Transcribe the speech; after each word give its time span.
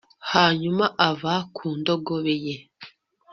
hanyuma 0.31 0.85
ava 1.09 1.33
ku 1.55 1.67
ndogobe 1.79 2.35
ye 2.45 2.55